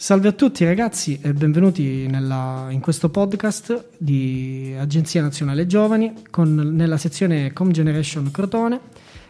Salve 0.00 0.28
a 0.28 0.32
tutti 0.32 0.64
ragazzi 0.64 1.20
e 1.20 1.34
benvenuti 1.34 2.06
nella, 2.06 2.68
in 2.70 2.80
questo 2.80 3.10
podcast 3.10 3.88
di 3.98 4.74
Agenzia 4.78 5.20
Nazionale 5.20 5.66
Giovani 5.66 6.22
con, 6.30 6.54
nella 6.54 6.96
sezione 6.96 7.52
Com 7.52 7.70
Generation 7.70 8.30
Crotone 8.30 8.80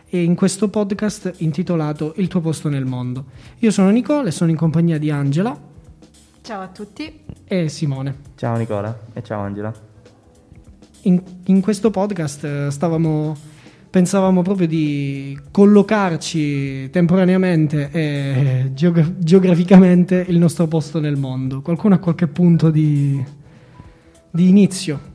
e 0.08 0.22
in 0.22 0.36
questo 0.36 0.68
podcast 0.68 1.34
intitolato 1.38 2.12
Il 2.18 2.28
tuo 2.28 2.40
posto 2.40 2.68
nel 2.68 2.84
mondo. 2.84 3.24
Io 3.58 3.72
sono 3.72 3.90
Nicola 3.90 4.28
e 4.28 4.30
sono 4.30 4.50
in 4.50 4.56
compagnia 4.56 4.96
di 4.96 5.10
Angela. 5.10 5.58
Ciao 6.40 6.62
a 6.62 6.68
tutti. 6.68 7.20
E 7.44 7.68
Simone. 7.68 8.18
Ciao 8.36 8.56
Nicola 8.56 8.96
e 9.12 9.24
ciao 9.24 9.40
Angela. 9.40 9.74
In, 11.02 11.20
in 11.46 11.60
questo 11.62 11.90
podcast 11.90 12.44
eh, 12.44 12.70
stavamo 12.70 13.36
pensavamo 13.90 14.42
proprio 14.42 14.68
di 14.68 15.36
collocarci 15.50 16.90
temporaneamente 16.90 17.90
e 17.90 18.70
geogra- 18.72 19.12
geograficamente 19.18 20.24
il 20.28 20.38
nostro 20.38 20.68
posto 20.68 21.00
nel 21.00 21.16
mondo. 21.16 21.60
Qualcuno 21.60 21.96
ha 21.96 21.98
qualche 21.98 22.28
punto 22.28 22.70
di, 22.70 23.22
di 24.30 24.48
inizio? 24.48 25.09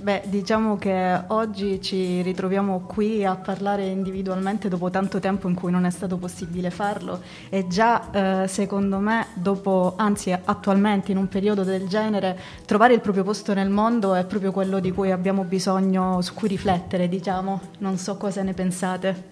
Beh, 0.00 0.22
diciamo 0.26 0.78
che 0.78 1.22
oggi 1.28 1.82
ci 1.82 2.22
ritroviamo 2.22 2.82
qui 2.86 3.24
a 3.24 3.34
parlare 3.34 3.86
individualmente 3.86 4.68
dopo 4.68 4.90
tanto 4.90 5.18
tempo 5.18 5.48
in 5.48 5.54
cui 5.54 5.72
non 5.72 5.84
è 5.84 5.90
stato 5.90 6.16
possibile 6.16 6.70
farlo 6.70 7.20
e 7.48 7.66
già 7.66 8.44
eh, 8.44 8.48
secondo 8.48 8.98
me 8.98 9.26
dopo, 9.34 9.94
anzi 9.96 10.30
attualmente 10.30 11.10
in 11.10 11.18
un 11.18 11.26
periodo 11.26 11.64
del 11.64 11.88
genere, 11.88 12.38
trovare 12.64 12.94
il 12.94 13.00
proprio 13.00 13.24
posto 13.24 13.52
nel 13.54 13.70
mondo 13.70 14.14
è 14.14 14.24
proprio 14.24 14.52
quello 14.52 14.78
di 14.78 14.92
cui 14.92 15.10
abbiamo 15.10 15.42
bisogno, 15.42 16.20
su 16.22 16.32
cui 16.32 16.46
riflettere, 16.46 17.08
diciamo. 17.08 17.60
Non 17.78 17.96
so 17.96 18.16
cosa 18.16 18.42
ne 18.42 18.54
pensate. 18.54 19.24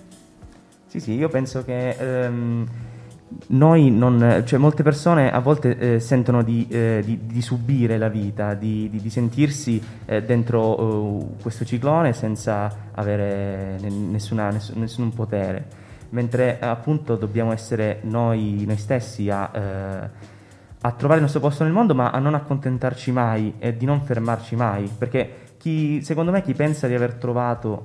Sì, 0.88 0.98
sì, 0.98 1.12
io 1.12 1.28
penso 1.28 1.64
che... 1.64 1.90
Ehm 1.90 2.68
noi 3.48 3.90
non, 3.90 4.42
cioè 4.44 4.58
molte 4.58 4.82
persone 4.82 5.32
a 5.32 5.40
volte 5.40 5.76
eh, 5.76 6.00
sentono 6.00 6.42
di, 6.42 6.66
eh, 6.68 7.02
di, 7.04 7.26
di, 7.26 7.42
subire 7.42 7.98
la 7.98 8.08
vita, 8.08 8.54
di, 8.54 8.88
di 8.90 9.10
sentirsi 9.10 9.82
eh, 10.04 10.22
dentro 10.22 10.80
uh, 10.80 11.36
questo 11.42 11.64
ciclone 11.64 12.12
senza 12.12 12.90
avere 12.92 13.78
nessuna, 13.80 14.50
nessun, 14.50 14.80
nessun, 14.80 15.12
potere, 15.12 15.66
mentre 16.10 16.58
appunto 16.60 17.16
dobbiamo 17.16 17.52
essere 17.52 18.00
noi, 18.02 18.64
noi 18.64 18.76
stessi 18.76 19.28
a, 19.28 19.50
eh, 19.52 20.10
a, 20.80 20.92
trovare 20.92 21.18
il 21.18 21.22
nostro 21.22 21.40
posto 21.40 21.64
nel 21.64 21.72
mondo, 21.72 21.94
ma 21.94 22.10
a 22.10 22.18
non 22.18 22.34
accontentarci 22.34 23.10
mai 23.10 23.54
e 23.58 23.76
di 23.76 23.84
non 23.84 24.02
fermarci 24.02 24.54
mai, 24.54 24.88
perché 24.96 25.54
chi, 25.58 26.00
secondo 26.02 26.30
me 26.30 26.42
chi 26.42 26.54
pensa 26.54 26.86
di 26.86 26.94
aver 26.94 27.14
trovato 27.14 27.82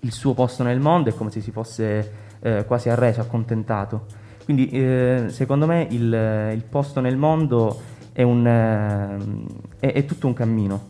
il 0.00 0.12
suo 0.12 0.32
posto 0.32 0.62
nel 0.62 0.80
mondo 0.80 1.10
è 1.10 1.14
come 1.14 1.30
se 1.30 1.40
si 1.40 1.50
fosse 1.50 2.12
eh, 2.40 2.64
quasi 2.64 2.88
arreso, 2.88 3.20
accontentato 3.20 4.19
quindi 4.52 4.68
eh, 4.70 5.26
secondo 5.28 5.64
me 5.64 5.86
il, 5.90 6.50
il, 6.52 6.62
posto 6.68 7.00
nel 7.00 7.16
mondo 7.16 7.80
è, 8.10 8.22
un, 8.22 8.44
eh, 8.44 9.86
è, 9.86 9.92
è 9.92 10.04
tutto 10.04 10.26
un 10.26 10.32
cammino. 10.32 10.88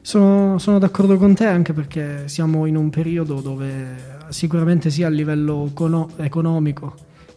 Sono, 0.00 0.58
sono, 0.58 0.80
d'accordo 0.80 1.16
con 1.16 1.32
te 1.32 1.46
anche 1.46 1.72
perché 1.72 2.26
siamo 2.26 2.66
in 2.66 2.76
un 2.76 2.90
periodo 2.90 3.40
dove 3.40 4.16
sicuramente 4.30 4.90
sia 4.90 5.06
a 5.06 5.10
livello 5.10 5.66
econo- 5.66 6.08
economico 6.16 6.94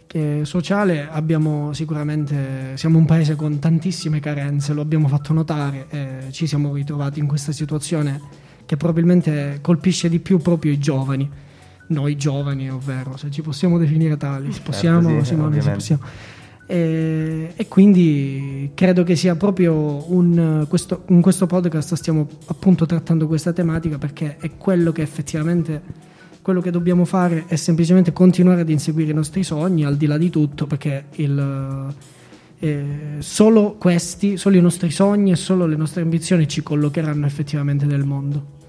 che 0.08 0.42
sociale 0.45 1.08
abbiamo 1.08 1.73
sicuramente 1.73 2.76
siamo 2.76 2.98
un 2.98 3.06
paese 3.06 3.36
con 3.36 3.59
tantissime 3.59 4.20
carenze, 4.20 4.73
lo 4.73 4.82
abbiamo 4.82 5.08
fatto 5.08 5.32
notare 5.32 5.86
e 5.89 6.32
ci 6.32 6.48
siamo 6.48 6.73
ritrovati 6.73 7.20
in 7.20 7.28
questa 7.28 7.52
situazione 7.52 8.20
che 8.66 8.78
probabilmente 8.78 9.59
colpisce 9.62 10.09
di 10.09 10.20
più 10.20 10.39
proprio 10.39 10.72
i 10.72 10.80
giovani 10.80 11.30
noi 11.92 12.16
giovani, 12.16 12.70
ovvero 12.70 13.17
se 13.17 13.30
ci 13.30 13.42
possiamo 13.42 13.78
definire 13.78 14.17
tali, 14.17 14.52
certo, 14.52 14.72
possiamo, 14.72 15.20
sì, 15.20 15.25
Simone, 15.25 15.58
possiamo. 15.58 16.02
E, 16.66 17.52
e, 17.56 17.67
quindi 17.67 18.72
credo 18.73 19.03
che 19.03 19.16
sia 19.17 19.36
proprio 19.36 20.09
un, 20.11 20.66
questo, 20.70 21.03
in 21.09 21.22
questo 21.22 21.45
podcast 21.45 21.95
stiamo 21.95 22.28
appunto 22.45 22.86
trattando 22.86 23.28
questa 23.28 23.52
tematica 23.52 23.98
perché 23.98 24.38
è 24.38 24.52
quello 24.58 24.94
che 24.94 25.02
effettivamente 25.02 25.82
quello 26.42 26.61
che 26.61 26.71
dobbiamo 26.71 27.04
fare 27.04 27.43
è 27.48 27.58
semplicemente 27.58 28.14
continuare 28.14 28.61
ad 28.61 28.70
inseguire 28.70 29.11
i 29.11 29.14
nostri 29.14 29.43
sogni 29.43 29.83
al 29.83 29.98
di 29.98 30.05
là 30.05 30.17
di 30.17 30.30
tutto 30.30 30.66
perché 30.66 31.05
il, 31.16 31.93
eh, 32.60 32.86
solo 33.20 33.76
questi, 33.77 34.37
solo 34.37 34.55
i 34.55 34.61
nostri 34.61 34.92
sogni 34.92 35.32
e 35.32 35.36
solo 35.36 35.66
le 35.66 35.76
nostre 35.76 36.04
ambizioni 36.04 36.48
ci 36.48 36.64
collocheranno 36.64 37.26
effettivamente 37.26 37.86
nel 37.86 38.05
mondo. 38.05 38.60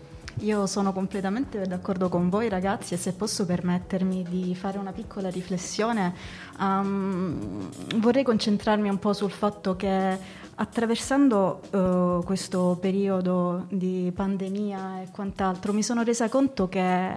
Io 0.40 0.66
sono 0.66 0.92
completamente 0.92 1.66
d'accordo 1.66 2.08
con 2.08 2.28
voi 2.28 2.48
ragazzi 2.48 2.94
e 2.94 2.96
se 2.96 3.12
posso 3.12 3.44
permettermi 3.44 4.24
di 4.28 4.54
fare 4.54 4.78
una 4.78 4.92
piccola 4.92 5.28
riflessione, 5.28 6.14
um, 6.58 7.68
vorrei 7.96 8.24
concentrarmi 8.24 8.88
un 8.88 8.98
po' 8.98 9.12
sul 9.12 9.30
fatto 9.30 9.76
che 9.76 10.18
attraversando 10.54 11.60
uh, 11.70 12.24
questo 12.24 12.78
periodo 12.80 13.66
di 13.68 14.10
pandemia 14.14 15.02
e 15.02 15.08
quant'altro 15.10 15.72
mi 15.72 15.82
sono 15.82 16.02
resa 16.02 16.28
conto 16.28 16.68
che 16.68 17.10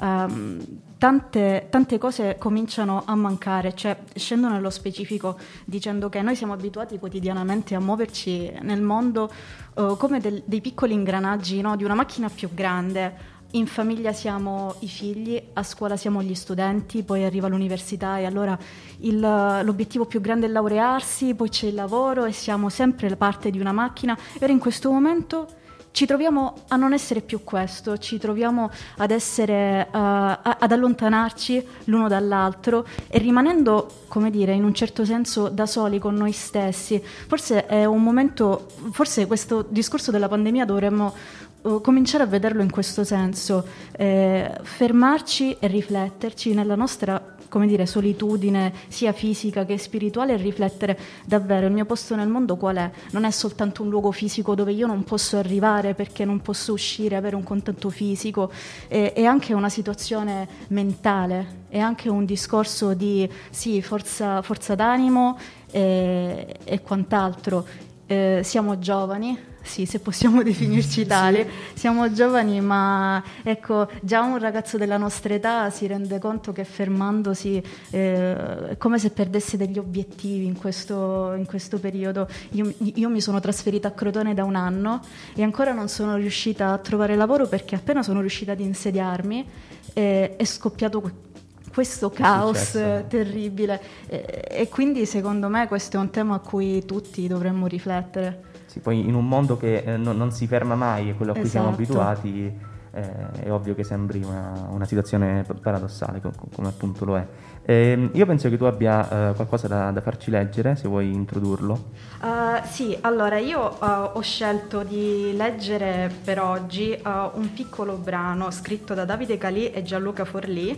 Um, 0.00 0.60
tante, 0.98 1.68
tante, 1.70 1.98
cose 1.98 2.36
cominciano 2.38 3.02
a 3.04 3.14
mancare, 3.14 3.74
cioè 3.74 3.96
scendo 4.14 4.48
nello 4.48 4.70
specifico 4.70 5.38
dicendo 5.64 6.08
che 6.08 6.20
noi 6.20 6.34
siamo 6.34 6.52
abituati 6.52 6.98
quotidianamente 6.98 7.74
a 7.74 7.80
muoverci 7.80 8.54
nel 8.62 8.82
mondo 8.82 9.30
uh, 9.74 9.96
come 9.96 10.18
del, 10.18 10.42
dei 10.46 10.60
piccoli 10.60 10.94
ingranaggi 10.94 11.60
no? 11.60 11.76
di 11.76 11.84
una 11.84 11.94
macchina 11.94 12.28
più 12.28 12.48
grande. 12.52 13.32
In 13.52 13.68
famiglia 13.68 14.12
siamo 14.12 14.74
i 14.80 14.88
figli, 14.88 15.40
a 15.52 15.62
scuola 15.62 15.96
siamo 15.96 16.20
gli 16.22 16.34
studenti, 16.34 17.04
poi 17.04 17.22
arriva 17.22 17.46
l'università 17.46 18.18
e 18.18 18.24
allora 18.24 18.58
il, 19.00 19.20
l'obiettivo 19.20 20.06
più 20.06 20.20
grande 20.20 20.46
è 20.46 20.48
laurearsi, 20.48 21.36
poi 21.36 21.50
c'è 21.50 21.66
il 21.68 21.74
lavoro 21.74 22.24
e 22.24 22.32
siamo 22.32 22.68
sempre 22.68 23.14
parte 23.14 23.50
di 23.50 23.60
una 23.60 23.70
macchina. 23.70 24.18
Ora 24.40 24.50
in 24.50 24.58
questo 24.58 24.90
momento 24.90 25.62
ci 25.94 26.06
troviamo 26.06 26.64
a 26.68 26.76
non 26.76 26.92
essere 26.92 27.20
più 27.20 27.44
questo, 27.44 27.98
ci 27.98 28.18
troviamo 28.18 28.68
ad, 28.96 29.12
essere, 29.12 29.86
uh, 29.92 29.96
ad 29.96 30.72
allontanarci 30.72 31.64
l'uno 31.84 32.08
dall'altro 32.08 32.84
e 33.06 33.18
rimanendo, 33.18 34.02
come 34.08 34.30
dire, 34.30 34.54
in 34.54 34.64
un 34.64 34.74
certo 34.74 35.04
senso 35.04 35.48
da 35.48 35.66
soli 35.66 36.00
con 36.00 36.16
noi 36.16 36.32
stessi. 36.32 37.00
Forse 37.00 37.66
è 37.66 37.84
un 37.84 38.02
momento, 38.02 38.66
forse 38.90 39.28
questo 39.28 39.64
discorso 39.68 40.10
della 40.10 40.26
pandemia 40.26 40.64
dovremmo 40.64 41.14
uh, 41.60 41.80
cominciare 41.80 42.24
a 42.24 42.26
vederlo 42.26 42.62
in 42.62 42.72
questo 42.72 43.04
senso, 43.04 43.64
eh, 43.92 44.50
fermarci 44.62 45.58
e 45.60 45.68
rifletterci 45.68 46.54
nella 46.54 46.74
nostra 46.74 47.33
come 47.54 47.68
dire, 47.68 47.86
solitudine 47.86 48.72
sia 48.88 49.12
fisica 49.12 49.64
che 49.64 49.78
spirituale 49.78 50.32
e 50.32 50.36
riflettere 50.38 50.98
davvero 51.24 51.68
il 51.68 51.72
mio 51.72 51.84
posto 51.84 52.16
nel 52.16 52.26
mondo 52.26 52.56
qual 52.56 52.74
è? 52.74 52.90
Non 53.12 53.22
è 53.22 53.30
soltanto 53.30 53.84
un 53.84 53.90
luogo 53.90 54.10
fisico 54.10 54.56
dove 54.56 54.72
io 54.72 54.88
non 54.88 55.04
posso 55.04 55.36
arrivare 55.36 55.94
perché 55.94 56.24
non 56.24 56.40
posso 56.40 56.72
uscire, 56.72 57.14
avere 57.14 57.36
un 57.36 57.44
contatto 57.44 57.90
fisico, 57.90 58.50
è, 58.88 59.12
è 59.14 59.22
anche 59.22 59.54
una 59.54 59.68
situazione 59.68 60.48
mentale, 60.68 61.66
è 61.68 61.78
anche 61.78 62.08
un 62.08 62.24
discorso 62.24 62.92
di 62.92 63.30
sì, 63.50 63.80
forza, 63.82 64.42
forza 64.42 64.74
d'animo 64.74 65.38
e, 65.70 66.56
e 66.64 66.80
quant'altro. 66.80 67.64
Eh, 68.06 68.40
siamo 68.42 68.80
giovani, 68.80 69.38
sì, 69.64 69.86
se 69.86 69.98
possiamo 69.98 70.42
definirci 70.44 71.06
tali. 71.06 71.42
Sì. 71.72 71.78
Siamo 71.80 72.12
giovani, 72.12 72.60
ma 72.60 73.22
ecco, 73.42 73.88
già 74.00 74.22
un 74.22 74.38
ragazzo 74.38 74.76
della 74.78 74.96
nostra 74.96 75.34
età 75.34 75.70
si 75.70 75.86
rende 75.86 76.18
conto 76.18 76.52
che 76.52 76.64
fermandosi 76.64 77.62
eh, 77.90 78.68
è 78.68 78.76
come 78.76 78.98
se 78.98 79.10
perdesse 79.10 79.56
degli 79.56 79.78
obiettivi 79.78 80.44
in 80.44 80.56
questo, 80.56 81.34
in 81.36 81.46
questo 81.46 81.78
periodo. 81.78 82.28
Io, 82.50 82.72
io, 82.78 83.08
mi 83.08 83.20
sono 83.20 83.40
trasferita 83.40 83.88
a 83.88 83.90
Crotone 83.92 84.34
da 84.34 84.44
un 84.44 84.54
anno 84.54 85.00
e 85.34 85.42
ancora 85.42 85.72
non 85.72 85.88
sono 85.88 86.16
riuscita 86.16 86.72
a 86.72 86.78
trovare 86.78 87.16
lavoro 87.16 87.46
perché 87.46 87.74
appena 87.74 88.02
sono 88.02 88.20
riuscita 88.20 88.52
ad 88.52 88.60
insediarmi 88.60 89.46
eh, 89.94 90.36
è 90.36 90.44
scoppiato 90.44 91.32
questo 91.72 92.10
caos 92.10 92.72
terribile 93.08 93.80
e, 94.06 94.44
e 94.48 94.68
quindi 94.68 95.06
secondo 95.06 95.48
me 95.48 95.66
questo 95.66 95.96
è 95.96 96.00
un 96.00 96.10
tema 96.10 96.36
a 96.36 96.38
cui 96.38 96.84
tutti 96.84 97.26
dovremmo 97.26 97.66
riflettere. 97.66 98.52
Sì, 98.74 98.80
poi 98.80 99.06
in 99.06 99.14
un 99.14 99.28
mondo 99.28 99.56
che 99.56 99.84
eh, 99.86 99.96
non, 99.96 100.16
non, 100.16 100.32
si 100.32 100.48
ferma 100.48 100.74
mai 100.74 101.10
e 101.10 101.14
quello 101.14 101.30
a 101.30 101.34
cui 101.36 101.44
esatto. 101.44 101.62
siamo 101.62 101.76
abituati, 101.76 102.52
eh, 102.90 103.42
è 103.44 103.52
ovvio 103.52 103.72
che 103.76 103.84
sembri 103.84 104.20
una, 104.24 104.66
una 104.68 104.84
situazione 104.84 105.46
paradossale, 105.62 106.20
come, 106.20 106.34
come 106.52 106.66
appunto 106.66 107.04
lo 107.04 107.16
è. 107.16 107.24
Eh, 107.64 108.10
io 108.12 108.26
penso 108.26 108.48
che 108.48 108.56
tu 108.56 108.64
abbia 108.64 109.30
uh, 109.30 109.34
qualcosa 109.36 109.68
da, 109.68 109.92
da, 109.92 110.00
farci 110.00 110.32
leggere, 110.32 110.74
se 110.74 110.88
vuoi 110.88 111.12
introdurlo. 111.12 111.90
Uh, 112.20 112.64
sì, 112.64 112.98
allora 113.02 113.38
io 113.38 113.60
uh, 113.60 114.10
ho 114.14 114.20
scelto 114.22 114.82
di 114.82 115.32
leggere 115.36 116.12
per 116.24 116.40
oggi 116.40 117.00
un 117.00 117.52
piccolo 117.54 117.94
brano 117.94 118.50
scritto 118.50 118.92
da 118.92 119.04
Davide 119.04 119.38
Calì 119.38 119.70
e 119.70 119.84
Gianluca 119.84 120.24
Forlì 120.24 120.76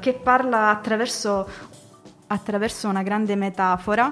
che 0.00 0.12
parla 0.14 0.70
attraverso, 0.70 1.46
attraverso 2.28 2.88
una 2.88 3.02
grande 3.02 3.36
metafora 3.36 4.10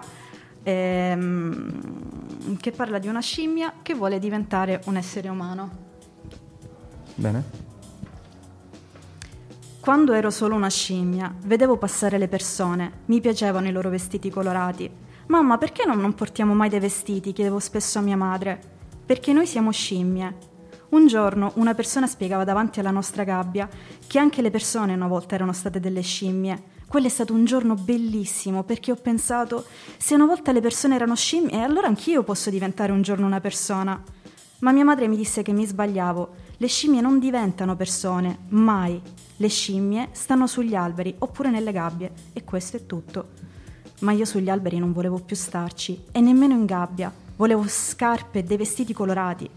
ehm, 0.63 2.22
che 2.59 2.73
parla 2.73 2.99
di 2.99 3.09
una 3.09 3.21
scimmia 3.21 3.75
che 3.83 3.95
vuole 3.95 4.19
diventare 4.19 4.81
un 4.87 4.97
essere 4.97 5.29
umano. 5.29 5.71
Bene. 7.15 7.71
Quando 9.81 10.13
ero 10.13 10.31
solo 10.31 10.55
una 10.55 10.71
scimmia, 10.71 11.35
vedevo 11.45 11.77
passare 11.77 12.17
le 12.17 12.29
persone, 12.29 13.01
mi 13.07 13.21
piacevano 13.21 13.67
i 13.67 13.73
loro 13.73 13.91
vestiti 13.91 14.31
colorati. 14.31 14.89
Mamma, 15.27 15.59
perché 15.59 15.85
non, 15.85 15.99
non 15.99 16.15
portiamo 16.15 16.55
mai 16.55 16.69
dei 16.69 16.79
vestiti? 16.79 17.33
chiedevo 17.33 17.59
spesso 17.59 17.99
a 17.99 18.03
mia 18.03 18.17
madre. 18.17 18.61
Perché 19.05 19.33
noi 19.33 19.47
siamo 19.47 19.73
scimmie. 19.73 20.51
Un 20.91 21.07
giorno 21.07 21.53
una 21.55 21.75
persona 21.75 22.07
spiegava 22.07 22.45
davanti 22.45 22.79
alla 22.79 22.91
nostra 22.91 23.25
gabbia 23.25 23.69
che 24.07 24.19
anche 24.19 24.43
le 24.43 24.51
persone 24.51 24.95
una 24.95 25.07
volta 25.07 25.35
erano 25.35 25.53
state 25.53 25.81
delle 25.81 26.03
scimmie. 26.03 26.63
Quello 26.93 27.07
è 27.07 27.11
stato 27.11 27.33
un 27.33 27.47
giorno 27.47 27.75
bellissimo 27.75 28.65
perché 28.65 28.93
ho 28.93 28.97
pensato, 28.97 29.65
se 29.97 30.15
una 30.15 30.27
volta 30.27 30.53
le 30.53 30.61
persone 30.61 30.95
erano 30.95 31.17
scimmie, 31.17 31.63
allora 31.63 31.87
anch'io 31.87 32.23
posso 32.23 32.51
diventare 32.51 32.93
un 32.93 33.01
giorno 33.01 33.25
una 33.25 33.41
persona. 33.41 33.99
Ma 34.59 34.73
mia 34.73 34.85
madre 34.85 35.09
mi 35.09 35.17
disse 35.17 35.41
che 35.41 35.55
mi 35.55 35.65
sbagliavo. 35.65 36.35
Le 36.59 36.67
scimmie 36.67 37.01
non 37.01 37.19
diventano 37.19 37.77
persone, 37.77 38.41
mai. 38.49 39.01
Le 39.39 39.49
scimmie 39.49 40.11
stanno 40.13 40.47
sugli 40.47 40.75
alberi 40.75 41.15
oppure 41.21 41.49
nelle 41.49 41.73
gabbie 41.73 42.13
e 42.35 42.45
questo 42.45 42.77
è 42.77 42.85
tutto. 42.85 43.29
Ma 44.01 44.13
io 44.13 44.27
sugli 44.27 44.51
alberi 44.51 44.79
non 44.79 44.93
volevo 44.93 45.19
più 45.19 45.35
starci 45.35 45.99
e 46.13 46.21
nemmeno 46.21 46.53
in 46.53 46.67
gabbia. 46.67 47.11
Volevo 47.37 47.65
scarpe 47.67 48.41
e 48.41 48.43
dei 48.43 48.59
vestiti 48.59 48.93
colorati. 48.93 49.49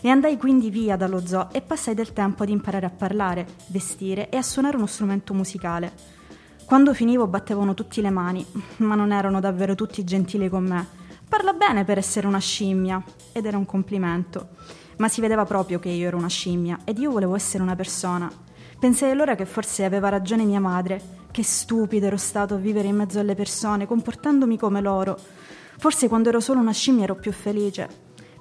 E 0.00 0.08
andai 0.08 0.36
quindi 0.36 0.70
via 0.70 0.96
dallo 0.96 1.26
zoo 1.26 1.48
e 1.50 1.60
passai 1.60 1.94
del 1.94 2.12
tempo 2.12 2.44
ad 2.44 2.50
imparare 2.50 2.86
a 2.86 2.90
parlare, 2.90 3.48
vestire 3.66 4.28
e 4.28 4.36
a 4.36 4.42
suonare 4.42 4.76
uno 4.76 4.86
strumento 4.86 5.34
musicale. 5.34 6.22
Quando 6.66 6.94
finivo 6.94 7.26
battevano 7.26 7.74
tutti 7.74 8.00
le 8.00 8.08
mani, 8.10 8.44
ma 8.78 8.94
non 8.94 9.12
erano 9.12 9.38
davvero 9.38 9.74
tutti 9.74 10.02
gentili 10.02 10.48
con 10.48 10.64
me. 10.64 10.86
Parla 11.28 11.52
bene 11.52 11.84
per 11.84 11.98
essere 11.98 12.26
una 12.26 12.38
scimmia, 12.38 13.02
ed 13.32 13.44
era 13.44 13.58
un 13.58 13.66
complimento. 13.66 14.48
Ma 14.96 15.08
si 15.08 15.20
vedeva 15.20 15.44
proprio 15.44 15.78
che 15.78 15.90
io 15.90 16.06
ero 16.06 16.16
una 16.16 16.28
scimmia 16.28 16.78
ed 16.84 16.98
io 16.98 17.10
volevo 17.10 17.34
essere 17.34 17.62
una 17.62 17.76
persona. 17.76 18.32
Pensai 18.78 19.10
allora 19.10 19.34
che 19.34 19.44
forse 19.44 19.84
aveva 19.84 20.08
ragione 20.08 20.44
mia 20.44 20.58
madre. 20.58 21.22
Che 21.30 21.42
stupido 21.42 22.06
ero 22.06 22.16
stato 22.16 22.54
a 22.54 22.58
vivere 22.58 22.88
in 22.88 22.96
mezzo 22.96 23.18
alle 23.18 23.34
persone, 23.34 23.86
comportandomi 23.86 24.56
come 24.56 24.80
loro. 24.80 25.18
Forse 25.76 26.08
quando 26.08 26.30
ero 26.30 26.40
solo 26.40 26.60
una 26.60 26.72
scimmia 26.72 27.04
ero 27.04 27.14
più 27.14 27.32
felice. 27.32 27.88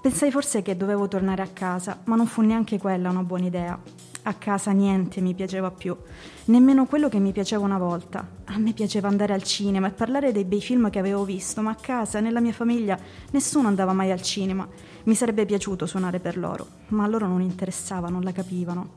Pensai 0.01 0.31
forse 0.31 0.61
che 0.61 0.77
dovevo 0.77 1.07
tornare 1.09 1.41
a 1.41 1.49
casa, 1.51 1.99
ma 2.05 2.15
non 2.15 2.27
fu 2.27 2.41
neanche 2.41 2.77
quella 2.77 3.09
una 3.09 3.23
buona 3.23 3.45
idea. 3.45 3.79
A 4.25 4.35
casa 4.35 4.71
niente 4.71 5.19
mi 5.19 5.33
piaceva 5.33 5.69
più, 5.69 5.97
nemmeno 6.45 6.85
quello 6.85 7.09
che 7.09 7.19
mi 7.19 7.33
piaceva 7.33 7.65
una 7.65 7.77
volta. 7.77 8.25
A 8.45 8.57
me 8.57 8.71
piaceva 8.71 9.09
andare 9.09 9.33
al 9.33 9.43
cinema 9.43 9.87
e 9.87 9.91
parlare 9.91 10.31
dei 10.31 10.45
bei 10.45 10.61
film 10.61 10.89
che 10.89 10.97
avevo 10.97 11.25
visto, 11.25 11.61
ma 11.61 11.71
a 11.71 11.75
casa, 11.75 12.21
nella 12.21 12.39
mia 12.39 12.53
famiglia, 12.53 12.97
nessuno 13.31 13.67
andava 13.67 13.91
mai 13.91 14.11
al 14.11 14.21
cinema. 14.21 14.65
Mi 15.03 15.13
sarebbe 15.13 15.45
piaciuto 15.45 15.85
suonare 15.85 16.19
per 16.19 16.37
loro, 16.37 16.65
ma 16.89 17.03
a 17.03 17.07
loro 17.07 17.27
non 17.27 17.41
interessava, 17.41 18.07
non 18.07 18.21
la 18.21 18.31
capivano. 18.31 18.89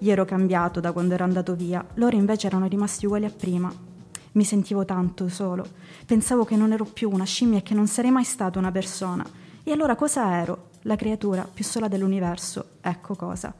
Io 0.00 0.12
ero 0.12 0.26
cambiato 0.26 0.78
da 0.78 0.92
quando 0.92 1.14
ero 1.14 1.24
andato 1.24 1.54
via, 1.54 1.82
loro 1.94 2.14
invece 2.14 2.46
erano 2.46 2.66
rimasti 2.66 3.06
uguali 3.06 3.24
a 3.24 3.32
prima. 3.34 3.72
Mi 4.32 4.44
sentivo 4.44 4.84
tanto 4.84 5.26
solo, 5.30 5.66
pensavo 6.04 6.44
che 6.44 6.56
non 6.56 6.70
ero 6.70 6.84
più 6.84 7.08
una 7.10 7.24
scimmia 7.24 7.60
e 7.60 7.62
che 7.62 7.72
non 7.72 7.86
sarei 7.86 8.10
mai 8.10 8.24
stata 8.24 8.58
una 8.58 8.70
persona. 8.70 9.24
E 9.62 9.72
allora 9.72 9.96
cosa 9.96 10.38
ero? 10.38 10.68
La 10.82 10.96
creatura 10.96 11.48
più 11.50 11.64
sola 11.64 11.88
dell'universo, 11.88 12.72
ecco 12.82 13.14
cosa. 13.14 13.54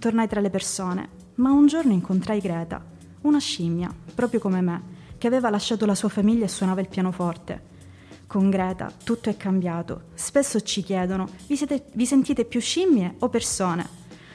Tornai 0.00 0.28
tra 0.28 0.40
le 0.40 0.48
persone, 0.48 1.10
ma 1.34 1.50
un 1.50 1.66
giorno 1.66 1.92
incontrai 1.92 2.40
Greta, 2.40 2.82
una 3.20 3.38
scimmia, 3.38 3.94
proprio 4.14 4.40
come 4.40 4.62
me, 4.62 4.82
che 5.18 5.26
aveva 5.26 5.50
lasciato 5.50 5.84
la 5.84 5.94
sua 5.94 6.08
famiglia 6.08 6.46
e 6.46 6.48
suonava 6.48 6.80
il 6.80 6.88
pianoforte. 6.88 7.62
Con 8.26 8.48
Greta 8.48 8.90
tutto 9.04 9.28
è 9.28 9.36
cambiato. 9.36 10.04
Spesso 10.14 10.62
ci 10.62 10.82
chiedono: 10.82 11.28
vi, 11.46 11.54
siete, 11.54 11.84
vi 11.92 12.06
sentite 12.06 12.46
più 12.46 12.60
scimmie 12.60 13.16
o 13.18 13.28
persone? 13.28 13.86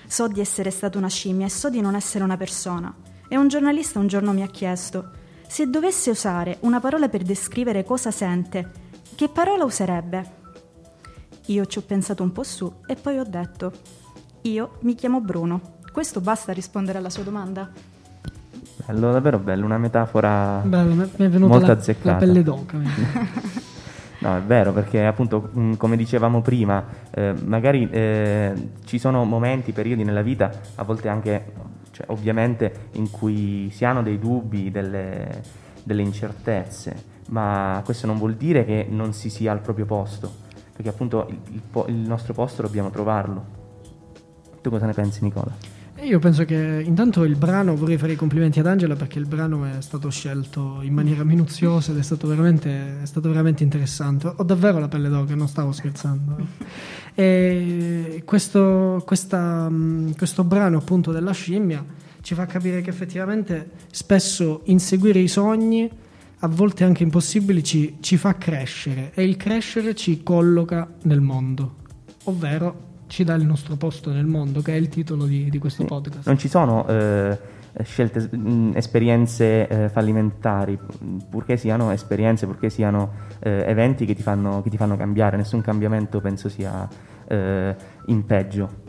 So 0.06 0.27
di 0.27 0.39
essere 0.39 0.69
stata 0.69 1.00
una 1.00 1.09
scimmia 1.09 1.47
e 1.47 1.50
so 1.50 1.71
di 1.71 1.81
non 1.81 1.95
essere 1.95 2.23
una 2.23 2.38
persona. 2.38 2.95
E 3.27 3.35
un 3.35 3.47
giornalista 3.47 3.97
un 3.97 4.07
giorno 4.07 4.33
mi 4.33 4.44
ha 4.44 4.47
chiesto: 4.47 5.09
se 5.47 5.68
dovesse 5.68 6.11
usare 6.11 6.57
una 6.59 6.79
parola 6.79 7.09
per 7.09 7.23
descrivere 7.23 7.83
cosa 7.83 8.11
sente, 8.11 8.71
che 9.15 9.29
parola 9.29 9.63
userebbe? 9.63 10.44
Io 11.47 11.65
ci 11.65 11.79
ho 11.79 11.81
pensato 11.81 12.21
un 12.21 12.31
po' 12.31 12.44
su 12.44 12.71
e 12.85 12.94
poi 12.95 13.18
ho 13.18 13.25
detto, 13.25 14.03
io 14.50 14.77
mi 14.81 14.95
chiamo 14.95 15.21
Bruno. 15.21 15.62
Questo 15.92 16.21
basta 16.21 16.51
a 16.51 16.53
rispondere 16.53 16.97
alla 16.97 17.09
sua 17.09 17.24
domanda? 17.24 17.69
Bello, 18.86 19.12
davvero 19.12 19.39
bello, 19.39 19.65
una 19.65 19.77
metafora 19.77 20.62
bello, 20.63 20.94
mi 20.94 21.25
è 21.25 21.30
venuta 21.30 21.53
molto 21.53 21.68
la, 21.68 21.74
azzeccata. 21.74 22.12
La 22.12 22.18
pelle 22.18 22.44
d'oca. 22.44 22.77
no, 24.19 24.38
è 24.38 24.42
vero, 24.42 24.74
perché 24.74 25.03
appunto, 25.06 25.50
come 25.77 25.97
dicevamo 25.97 26.42
prima, 26.42 26.86
eh, 27.09 27.33
magari 27.44 27.89
eh, 27.89 28.69
ci 28.83 29.00
sono 29.00 29.24
momenti, 29.24 29.71
periodi 29.71 30.03
nella 30.03 30.21
vita, 30.21 30.51
a 30.75 30.83
volte 30.83 31.07
anche, 31.07 31.53
cioè, 31.92 32.06
ovviamente, 32.09 32.89
in 32.94 33.09
cui 33.09 33.69
si 33.71 33.86
hanno 33.86 34.03
dei 34.03 34.19
dubbi, 34.19 34.69
delle, 34.69 35.42
delle 35.81 36.01
incertezze, 36.03 37.13
ma 37.30 37.81
questo 37.83 38.06
non 38.06 38.18
vuol 38.18 38.36
dire 38.36 38.65
che 38.65 38.86
non 38.88 39.13
si 39.13 39.30
sia 39.30 39.51
al 39.51 39.62
proprio 39.62 39.86
posto 39.86 40.44
perché 40.75 40.89
appunto 40.89 41.25
il, 41.30 41.39
il, 41.53 41.83
il 41.88 41.95
nostro 41.95 42.33
posto 42.33 42.62
dobbiamo 42.62 42.89
trovarlo. 42.89 43.63
Tu 44.65 44.71
cosa 44.71 44.88
ne 44.88 44.94
pensi 44.94 45.21
Nicola? 45.21 45.56
Io 46.01 46.17
penso 46.17 46.44
che 46.44 46.81
intanto 46.83 47.23
il 47.23 47.35
brano, 47.35 47.75
vorrei 47.75 48.00
fare 48.00 48.13
i 48.13 48.15
complimenti 48.15 48.59
ad 48.59 48.65
Angela 48.65 48.95
perché 48.95 49.19
il 49.19 49.27
brano 49.27 49.63
è 49.63 49.79
stato 49.79 50.09
scelto 50.09 50.79
in 50.81 50.91
maniera 50.91 51.23
minuziosa 51.23 51.91
ed 51.91 52.00
è 52.00 52.01
stato 52.01 52.25
veramente, 52.25 53.00
è 53.03 53.06
stato 53.06 53.29
veramente 53.29 53.62
interessante. 53.62 54.33
Ho 54.35 54.41
davvero 54.41 54.79
la 54.79 54.88
pelle 54.88 55.07
d'oca, 55.07 55.35
non 55.35 55.47
stavo 55.47 55.71
scherzando. 55.71 56.38
E 57.17 58.23
questo, 58.25 59.01
questa, 59.06 59.71
questo 60.17 60.44
brano 60.44 60.79
appunto 60.79 61.13
della 61.13 61.31
scimmia 61.31 61.85
ci 62.19 62.33
fa 62.33 62.45
capire 62.45 62.81
che 62.81 62.89
effettivamente 62.89 63.69
spesso 63.89 64.63
inseguire 64.65 65.19
i 65.19 65.29
sogni 65.29 65.89
a 66.39 66.47
volte 66.47 66.83
anche 66.83 67.03
impossibili, 67.03 67.63
ci, 67.63 67.97
ci 68.01 68.18
fa 68.18 68.35
crescere 68.35 69.11
e 69.13 69.23
il 69.23 69.38
crescere 69.38 69.95
ci 69.95 70.23
colloca 70.23 70.91
nel 71.03 71.21
mondo, 71.21 71.75
ovvero 72.23 72.84
ci 73.07 73.24
dà 73.24 73.34
il 73.36 73.46
nostro 73.46 73.75
posto 73.75 74.12
nel 74.12 74.25
mondo, 74.25 74.62
che 74.62 74.74
è 74.74 74.75
il 74.75 74.90
titolo 74.90 75.25
di, 75.25 75.50
di 75.50 75.57
questo 75.60 75.86
podcast. 75.86 76.28
Non 76.28 76.38
ci 76.38 76.48
sono 76.48 76.88
eh, 76.88 77.38
scelte, 77.84 78.30
mh, 78.36 78.72
esperienze 78.75 79.68
eh, 79.68 79.90
fallimentari, 79.90 80.78
purché 81.30 81.57
siano 81.57 81.92
esperienze, 81.92 82.46
purché 82.46 82.69
siano 82.69 83.12
eh, 83.40 83.63
eventi 83.68 84.06
che 84.06 84.16
ti, 84.16 84.22
fanno, 84.22 84.62
che 84.62 84.69
ti, 84.69 84.78
fanno, 84.78 84.96
cambiare, 84.98 85.38
nessun 85.38 85.62
cambiamento 85.62 86.22
penso 86.22 86.50
sia 86.50 86.88
eh, 87.28 87.75
in 88.07 88.25
peggio. 88.25 88.84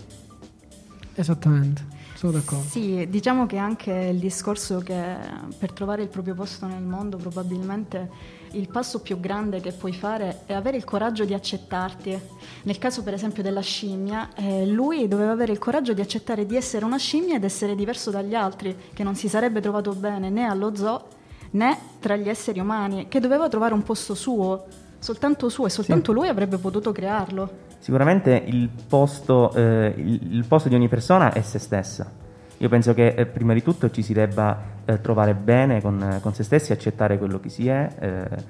Esattamente. 1.15 1.95
Sono 2.15 2.33
d'accordo. 2.33 2.65
Sì, 2.65 3.07
diciamo 3.11 3.45
che 3.45 3.59
anche 3.59 3.93
il 3.93 4.19
discorso 4.19 4.79
che 4.79 5.17
per 5.59 5.73
trovare 5.73 6.03
il 6.03 6.09
proprio 6.09 6.35
posto 6.35 6.67
nel 6.67 6.83
mondo 6.83 7.19
probabilmente 7.19 8.09
il 8.56 8.69
passo 8.69 9.00
più 9.00 9.20
grande 9.20 9.61
che 9.61 9.73
puoi 9.73 9.93
fare 9.93 10.43
è 10.47 10.55
avere 10.55 10.76
il 10.76 10.85
coraggio 10.85 11.25
di 11.25 11.35
accettarti. 11.35 12.19
Nel 12.63 12.79
caso 12.79 13.03
per 13.03 13.15
esempio 13.15 13.43
della 13.43 13.60
scimmia, 13.60 14.31
eh, 14.34 14.67
lui 14.67 15.08
doveva 15.08 15.32
avere 15.32 15.53
il 15.53 15.58
coraggio 15.58 15.93
di 15.93 16.01
accettare 16.01 16.46
di 16.46 16.56
essere 16.56 16.84
una 16.84 16.98
scimmia 16.98 17.36
ed 17.36 17.44
essere 17.44 17.75
diverso 17.75 18.10
dagli 18.10 18.34
altri, 18.34 18.77
che 18.93 19.03
non 19.03 19.15
si 19.15 19.29
sarebbe 19.29 19.60
trovato 19.60 19.93
bene 19.93 20.31
né 20.31 20.44
allo 20.44 20.75
zoo 20.75 21.05
né 21.51 21.79
tra 22.01 22.17
gli 22.17 22.29
esseri 22.29 22.60
umani, 22.60 23.08
che 23.08 23.20
doveva 23.20 23.48
trovare 23.48 23.75
un 23.75 23.82
posto 23.82 24.15
suo, 24.15 24.65
soltanto 24.98 25.48
suo 25.48 25.67
e 25.67 25.70
soltanto 25.70 26.13
sì. 26.13 26.19
lui 26.19 26.29
avrebbe 26.29 26.58
potuto 26.58 26.93
crearlo. 26.93 27.65
Sicuramente 27.79 28.43
il 28.46 28.69
posto, 28.89 29.53
eh, 29.55 29.94
il, 29.96 30.34
il 30.34 30.44
posto, 30.46 30.69
di 30.69 30.75
ogni 30.75 30.89
persona 30.89 31.32
è 31.32 31.43
se 31.43 31.58
stessa. 31.58 32.25
Io 32.58 32.69
penso 32.70 32.94
che 32.94 33.08
eh, 33.08 33.27
prima 33.27 33.53
di 33.53 33.63
tutto 33.63 33.91
ci 33.91 34.03
si 34.03 34.15
debba 34.15 34.58
eh, 34.86 35.01
trovare 35.01 35.34
bene 35.34 35.82
con, 35.82 36.19
con, 36.22 36.32
se 36.32 36.43
stessi, 36.43 36.72
accettare 36.72 37.19
quello 37.19 37.39
che 37.39 37.51
si 37.51 37.69
è 37.69 37.94
eh, 37.98 38.44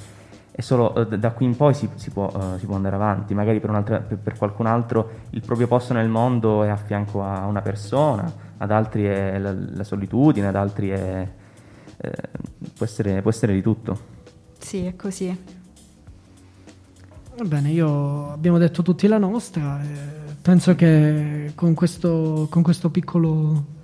e 0.52 0.62
solo 0.62 0.94
eh, 0.94 1.18
da 1.18 1.32
qui 1.32 1.44
in 1.44 1.56
poi 1.56 1.74
si, 1.74 1.88
si, 1.96 2.10
può, 2.10 2.28
eh, 2.28 2.58
si, 2.58 2.66
può, 2.66 2.76
andare 2.76 2.94
avanti. 2.94 3.34
Magari 3.34 3.58
per, 3.58 3.82
per, 3.82 4.18
per, 4.18 4.38
qualcun 4.38 4.66
altro 4.66 5.10
il 5.30 5.42
proprio 5.44 5.66
posto 5.66 5.92
nel 5.92 6.08
mondo 6.08 6.62
è 6.62 6.68
a 6.68 6.76
fianco 6.76 7.24
a 7.24 7.46
una 7.46 7.62
persona, 7.62 8.32
ad 8.58 8.70
altri 8.70 9.04
è 9.04 9.38
la, 9.38 9.52
la 9.52 9.84
solitudine, 9.84 10.46
ad 10.46 10.56
altri 10.56 10.90
è, 10.90 11.28
può 12.76 12.86
essere, 12.86 13.20
può 13.22 13.30
essere 13.30 13.54
di 13.54 13.62
tutto. 13.62 14.14
Sì, 14.58 14.86
è 14.86 14.94
così. 14.94 15.36
Va 17.36 17.44
bene, 17.44 17.70
io 17.70 18.30
abbiamo 18.30 18.58
detto 18.58 18.82
tutti 18.82 19.08
la 19.08 19.18
nostra. 19.18 19.80
penso 20.40 20.76
che 20.76 21.52
con 21.56 21.74
questo, 21.74 22.46
con 22.48 22.62
questo 22.62 22.88
piccolo 22.88 23.74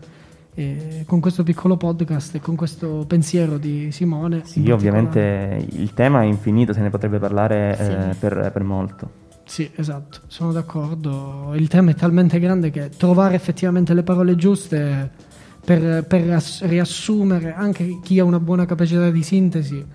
e 0.54 1.04
con 1.06 1.21
questo 1.21 1.42
piccolo 1.42 1.76
podcast 1.76 2.35
e 2.35 2.40
con 2.40 2.56
questo 2.56 3.04
pensiero 3.06 3.59
di 3.59 3.90
Simone. 3.90 4.42
Sì, 4.44 4.71
ovviamente 4.71 5.66
il 5.71 5.94
tema 5.94 6.23
è 6.23 6.25
infinito, 6.25 6.73
se 6.73 6.80
ne 6.80 6.90
potrebbe 6.90 7.18
parlare 7.18 7.76
sì. 7.76 7.90
eh, 7.90 8.14
per, 8.18 8.50
per, 8.52 8.62
molto. 8.62 9.11
Sì, 9.44 9.71
esatto, 9.75 10.21
sono 10.26 10.52
d'accordo. 10.52 11.52
Il 11.54 11.68
tema 11.68 11.90
è 11.90 11.94
talmente 11.94 12.38
grande 12.38 12.71
che 12.71 12.90
trovare 12.90 13.35
effettivamente 13.35 13.94
le 13.94 14.02
parole 14.02 14.37
giuste 14.37 15.11
per, 15.64 16.04
per 16.04 16.42
riassumere 16.62 17.54
anche 17.54 18.00
chi 18.02 18.18
ha 18.18 18.25
una 18.25 18.40
buona 18.40 18.66
capacità 18.66 19.11
di 19.11 19.23
sintesi 19.23 19.87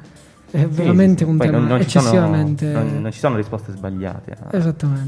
è 0.50 0.66
veramente 0.66 1.26
sì, 1.26 1.30
un 1.30 1.38
tema 1.38 1.58
non, 1.58 1.68
non 1.68 1.82
eccessivamente... 1.82 2.72
Sono, 2.72 2.84
non, 2.86 3.02
non, 3.02 3.12
ci 3.12 3.20
sono 3.20 3.36
risposte 3.36 3.74
sbagliate 3.74 4.32
a, 4.32 4.58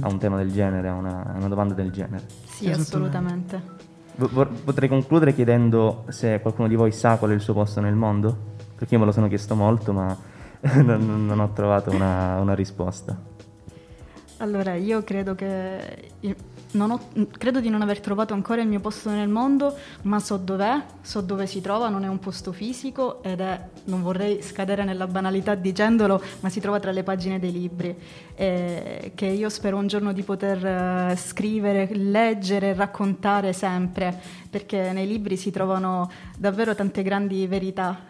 a, 0.01 0.09
un 0.09 0.19
tema 0.19 0.35
del 0.35 0.51
genere, 0.51 0.89
a 0.89 0.93
una, 0.93 1.33
a 1.33 1.37
una 1.37 1.47
domanda 1.47 1.73
del 1.73 1.91
genere. 1.91 2.25
Sì, 2.45 2.69
assolutamente. 2.69 3.87
Potrei 4.27 4.89
concludere 4.89 5.33
chiedendo 5.33 6.03
se 6.09 6.41
qualcuno 6.41 6.67
di 6.67 6.75
voi 6.75 6.91
sa 6.91 7.17
qual 7.17 7.31
è 7.31 7.33
il 7.33 7.41
suo 7.41 7.53
posto 7.53 7.79
nel 7.79 7.95
mondo? 7.95 8.35
Perché 8.75 8.95
io 8.95 8.99
me 8.99 9.05
lo 9.05 9.11
sono 9.11 9.27
chiesto 9.27 9.55
molto, 9.55 9.93
ma 9.93 10.15
non, 10.83 11.25
non, 11.25 11.39
ho 11.39 11.51
trovato 11.53 11.91
una, 11.91 12.37
una 12.39 12.53
risposta. 12.53 13.17
Allora, 14.37 14.75
io 14.75 15.03
credo 15.03 15.35
che 15.35 16.11
ho, 16.73 16.99
credo 17.37 17.59
di 17.59 17.69
non 17.69 17.81
aver 17.81 17.99
trovato 17.99 18.33
ancora 18.33 18.61
il 18.61 18.67
mio 18.67 18.79
posto 18.79 19.09
nel 19.09 19.27
mondo, 19.27 19.75
ma 20.03 20.19
so 20.19 20.37
dov'è, 20.37 20.83
so 21.01 21.21
dove 21.21 21.47
si 21.47 21.61
trova, 21.61 21.89
non 21.89 22.03
è 22.03 22.07
un 22.07 22.19
posto 22.19 22.51
fisico 22.51 23.23
ed 23.23 23.39
è, 23.39 23.59
non 23.85 24.01
vorrei 24.01 24.41
scadere 24.41 24.83
nella 24.83 25.07
banalità 25.07 25.55
dicendolo, 25.55 26.21
ma 26.41 26.49
si 26.49 26.59
trova 26.59 26.79
tra 26.79 26.91
le 26.91 27.03
pagine 27.03 27.39
dei 27.39 27.51
libri, 27.51 27.95
eh, 28.35 29.11
che 29.15 29.25
io 29.25 29.49
spero 29.49 29.77
un 29.77 29.87
giorno 29.87 30.13
di 30.13 30.21
poter 30.21 31.11
uh, 31.11 31.15
scrivere, 31.15 31.89
leggere, 31.93 32.73
raccontare 32.73 33.53
sempre, 33.53 34.17
perché 34.49 34.91
nei 34.91 35.07
libri 35.07 35.37
si 35.37 35.51
trovano 35.51 36.09
davvero 36.37 36.75
tante 36.75 37.01
grandi 37.01 37.47
verità 37.47 38.05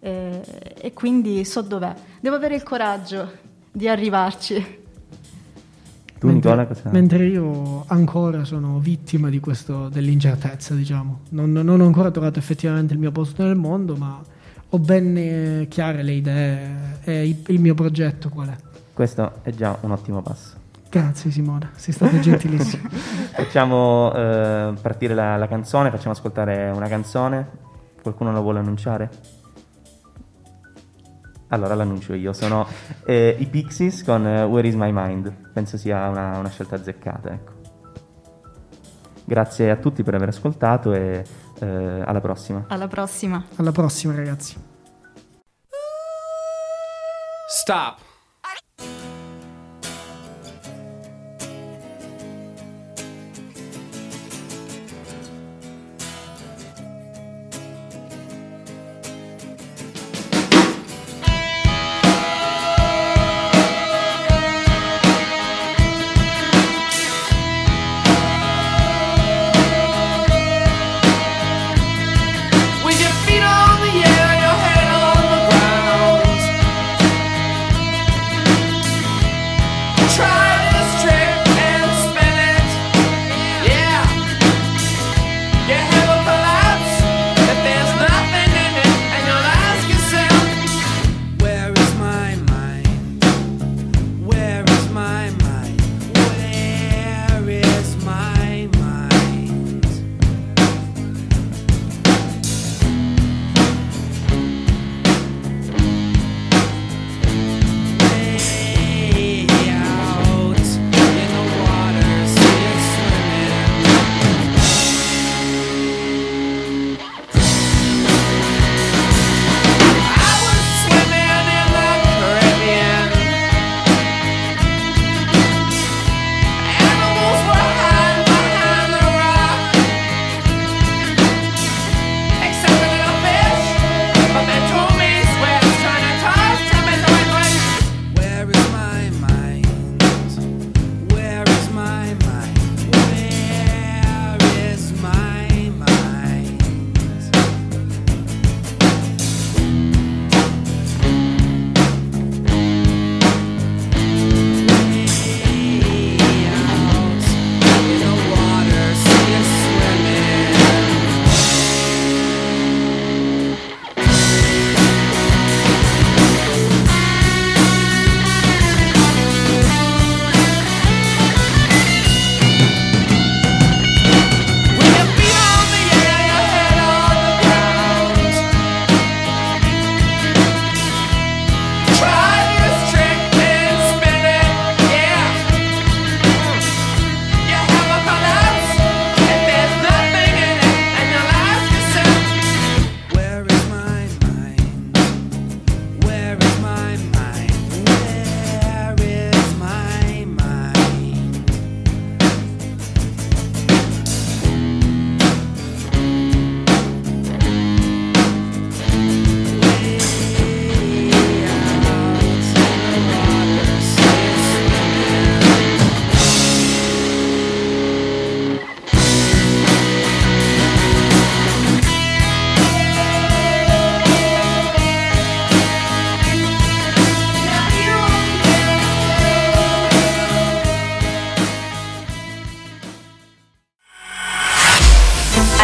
eh, 0.00 0.40
e 0.76 0.92
quindi 0.92 1.44
so 1.44 1.60
dov'è. 1.60 1.94
Devo 2.20 2.36
avere 2.36 2.54
il 2.54 2.62
coraggio 2.62 3.30
di 3.70 3.86
arrivarci. 3.86 4.79
Tu, 6.20 6.26
mentre, 6.26 6.50
Nicola, 6.50 6.66
cosa... 6.66 6.90
mentre 6.90 7.26
io 7.26 7.84
ancora 7.86 8.44
sono 8.44 8.78
vittima 8.78 9.30
di 9.30 9.40
questo, 9.40 9.88
dell'incertezza, 9.88 10.74
diciamo. 10.74 11.20
Non, 11.30 11.50
non, 11.50 11.80
ho 11.80 11.86
ancora 11.86 12.10
trovato 12.10 12.38
effettivamente 12.38 12.92
il 12.92 12.98
mio 12.98 13.10
posto 13.10 13.42
nel 13.42 13.56
mondo, 13.56 13.96
ma 13.96 14.20
ho 14.68 14.78
ben 14.78 15.16
eh, 15.16 15.66
chiare 15.70 16.02
le 16.02 16.12
idee 16.12 16.98
e 17.04 17.26
il, 17.26 17.42
il 17.46 17.58
mio 17.58 17.72
progetto 17.72 18.28
qual 18.28 18.48
è. 18.48 18.56
Questo 18.92 19.38
è 19.40 19.50
già 19.52 19.78
un 19.80 19.92
ottimo 19.92 20.20
passo. 20.20 20.58
Grazie 20.90 21.30
Simona, 21.30 21.70
sei 21.76 21.94
stata 21.94 22.18
gentilissima. 22.18 22.86
facciamo 23.32 24.12
eh, 24.12 24.74
partire 24.78 25.14
la, 25.14 25.38
la 25.38 25.48
canzone, 25.48 25.90
facciamo 25.90 26.12
ascoltare 26.12 26.68
una 26.68 26.88
canzone. 26.88 27.48
Qualcuno 28.02 28.30
lo 28.30 28.42
vuole 28.42 28.58
annunciare? 28.58 29.08
Allora 31.52 31.74
l'annuncio 31.74 32.14
io, 32.14 32.32
sono 32.32 32.66
eh, 33.04 33.36
i 33.38 33.46
Pixies 33.46 34.04
con 34.04 34.24
uh, 34.24 34.44
Where 34.44 34.66
is 34.66 34.74
my 34.74 34.90
mind, 34.92 35.32
penso 35.52 35.76
sia 35.76 36.08
una, 36.08 36.38
una, 36.38 36.48
scelta 36.48 36.76
azzeccata. 36.76 37.30
Ecco. 37.30 37.52
Grazie 39.24 39.70
a 39.70 39.76
tutti 39.76 40.02
per 40.02 40.14
aver 40.14 40.28
ascoltato 40.28 40.92
e 40.92 41.24
eh, 41.60 42.02
alla 42.04 42.20
prossima. 42.20 42.64
Alla 42.68 42.88
prossima. 42.88 43.44
Alla 43.56 43.72
prossima 43.72 44.14
ragazzi. 44.14 44.56
Stop. 47.48 48.09